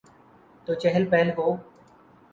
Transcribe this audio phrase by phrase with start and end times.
[0.65, 1.47] تو چہل پہل ہو۔